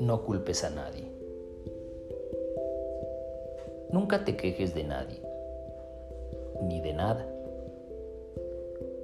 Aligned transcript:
No 0.00 0.24
culpes 0.24 0.64
a 0.64 0.70
nadie. 0.70 1.04
Nunca 3.90 4.24
te 4.24 4.36
quejes 4.36 4.74
de 4.74 4.84
nadie, 4.84 5.18
ni 6.62 6.80
de 6.80 6.94
nada, 6.94 7.30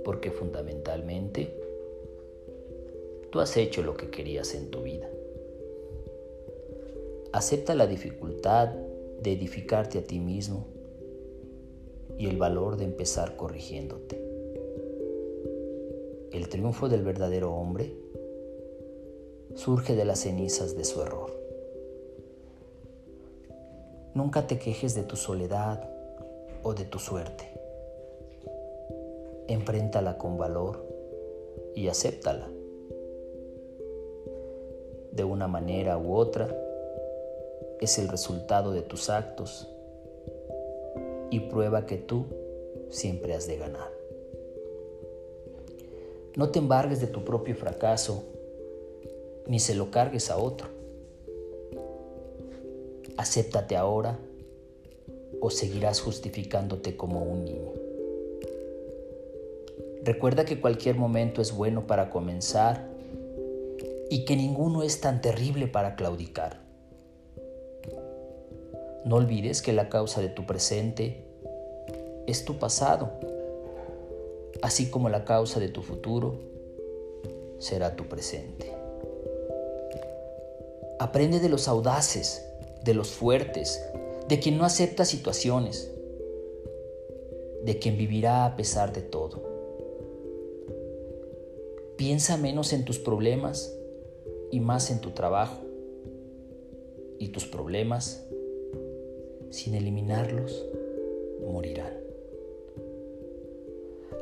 porque 0.03 0.31
fundamentalmente 0.31 1.55
tú 3.31 3.41
has 3.41 3.55
hecho 3.59 3.83
lo 3.83 3.95
que 3.95 4.09
querías 4.09 4.55
en 4.55 4.71
tu 4.71 4.85
vida. 4.85 5.11
Acepta 7.33 7.75
la 7.75 7.87
dificultad 7.87 8.69
de 9.21 9.33
edificarte 9.33 9.99
a 9.99 10.03
ti 10.03 10.19
mismo 10.19 10.78
y 12.19 12.27
el 12.27 12.37
valor 12.37 12.77
de 12.77 12.85
empezar 12.85 13.37
corrigiéndote. 13.37 14.21
El 16.33 16.49
triunfo 16.49 16.89
del 16.89 17.05
verdadero 17.05 17.55
hombre 17.55 17.95
surge 19.55 19.95
de 19.95 20.05
las 20.05 20.21
cenizas 20.21 20.77
de 20.77 20.85
su 20.85 21.01
error. 21.01 21.31
Nunca 24.15 24.47
te 24.47 24.59
quejes 24.59 24.95
de 24.95 25.05
tu 25.05 25.17
soledad 25.17 25.89
o 26.65 26.75
de 26.75 26.85
tu 26.85 26.99
suerte. 26.99 27.45
Enfréntala 29.47 30.19
con 30.19 30.37
valor 30.37 30.85
y 31.75 31.89
acéptala. 31.89 32.49
De 35.13 35.25
una 35.25 35.47
manera 35.47 35.97
u 35.99 36.15
otra, 36.15 36.49
es 37.81 37.99
el 37.99 38.09
resultado 38.09 38.73
de 38.73 38.83
tus 38.83 39.09
actos 39.09 39.69
y 41.31 41.41
prueba 41.41 41.87
que 41.87 41.97
tú 41.97 42.27
siempre 42.91 43.35
has 43.35 43.47
de 43.47 43.57
ganar. 43.57 43.91
No 46.37 46.51
te 46.51 46.59
embargues 46.59 47.01
de 47.01 47.09
tu 47.09 47.25
propio 47.25 47.55
fracaso 47.57 48.25
ni 49.47 49.59
se 49.59 49.75
lo 49.75 49.91
cargues 49.91 50.31
a 50.31 50.37
otro. 50.37 50.69
Acéptate 53.17 53.77
ahora 53.77 54.19
o 55.41 55.51
seguirás 55.51 56.01
justificándote 56.01 56.97
como 56.97 57.23
un 57.23 57.45
niño. 57.45 57.73
Recuerda 60.05 60.45
que 60.45 60.61
cualquier 60.61 60.97
momento 60.97 61.43
es 61.43 61.53
bueno 61.53 61.87
para 61.87 62.11
comenzar 62.11 62.89
y 64.11 64.25
que 64.25 64.37
ninguno 64.37 64.83
es 64.83 65.01
tan 65.01 65.21
terrible 65.21 65.67
para 65.67 65.97
claudicar. 65.97 66.68
No 69.09 69.17
olvides 69.17 69.63
que 69.63 69.73
la 69.73 69.89
causa 69.89 70.21
de 70.21 70.29
tu 70.29 70.45
presente 70.45 71.25
es 72.27 72.45
tu 72.45 72.59
pasado, 72.59 73.11
así 74.61 74.91
como 74.91 75.09
la 75.09 75.25
causa 75.25 75.59
de 75.61 75.71
tu 75.71 75.81
futuro 75.81 76.35
será 77.59 77.97
tu 77.97 78.05
presente. 78.05 78.71
Aprende 80.99 81.41
de 81.41 81.49
los 81.49 81.69
audaces, 81.69 82.45
de 82.85 82.93
los 82.93 83.09
fuertes, 83.09 83.83
de 84.29 84.41
quien 84.41 84.59
no 84.59 84.67
acepta 84.67 85.07
situaciones, 85.07 85.91
de 87.65 87.79
quien 87.79 87.97
vivirá 87.97 88.45
a 88.45 88.57
pesar 88.57 88.93
de 88.93 89.01
todo. 89.01 89.43
Piensa 91.97 92.37
menos 92.37 92.75
en 92.75 92.85
tus 92.85 92.99
problemas 92.99 93.75
y 94.51 94.61
más 94.61 94.91
en 94.91 95.01
tu 95.01 95.13
trabajo. 95.13 95.63
Y 97.19 97.29
tus 97.29 97.47
problemas, 97.47 98.29
sin 99.51 99.75
eliminarlos, 99.75 100.67
morirán. 101.47 101.93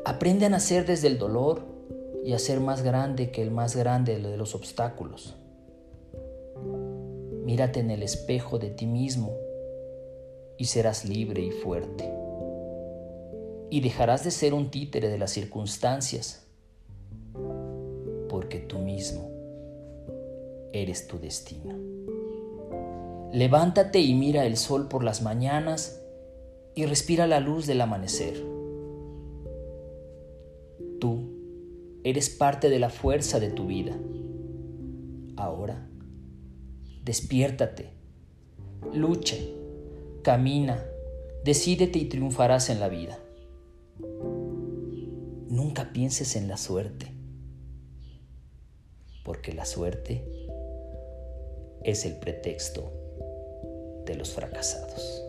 Aprende 0.04 0.46
a 0.46 0.48
nacer 0.48 0.86
desde 0.86 1.08
el 1.08 1.18
dolor 1.18 1.62
y 2.24 2.32
a 2.32 2.38
ser 2.38 2.60
más 2.60 2.82
grande 2.82 3.30
que 3.30 3.42
el 3.42 3.50
más 3.50 3.76
grande 3.76 4.18
de 4.18 4.36
los 4.36 4.54
obstáculos. 4.54 5.36
Mírate 7.44 7.80
en 7.80 7.90
el 7.90 8.02
espejo 8.02 8.58
de 8.58 8.70
ti 8.70 8.86
mismo 8.86 9.36
y 10.58 10.64
serás 10.66 11.04
libre 11.04 11.42
y 11.42 11.50
fuerte. 11.50 12.12
Y 13.70 13.80
dejarás 13.80 14.24
de 14.24 14.30
ser 14.30 14.54
un 14.54 14.70
títere 14.70 15.08
de 15.08 15.18
las 15.18 15.32
circunstancias, 15.32 16.46
porque 18.28 18.60
tú 18.60 18.78
mismo 18.78 19.30
eres 20.72 21.06
tu 21.06 21.18
destino. 21.18 21.74
Levántate 23.36 24.00
y 24.00 24.14
mira 24.14 24.46
el 24.46 24.56
sol 24.56 24.88
por 24.88 25.04
las 25.04 25.20
mañanas 25.20 26.02
y 26.74 26.86
respira 26.86 27.26
la 27.26 27.38
luz 27.38 27.66
del 27.66 27.82
amanecer. 27.82 28.42
Tú 30.98 31.98
eres 32.02 32.30
parte 32.30 32.70
de 32.70 32.78
la 32.78 32.88
fuerza 32.88 33.38
de 33.38 33.50
tu 33.50 33.66
vida. 33.66 33.94
Ahora 35.36 35.86
despiértate, 37.04 37.90
lucha, 38.94 39.36
camina, 40.22 40.82
decídete 41.44 41.98
y 41.98 42.06
triunfarás 42.06 42.70
en 42.70 42.80
la 42.80 42.88
vida. 42.88 43.18
Nunca 45.50 45.92
pienses 45.92 46.36
en 46.36 46.48
la 46.48 46.56
suerte, 46.56 47.12
porque 49.26 49.52
la 49.52 49.66
suerte 49.66 50.24
es 51.84 52.06
el 52.06 52.18
pretexto 52.18 53.05
de 54.06 54.14
los 54.14 54.32
fracasados. 54.32 55.25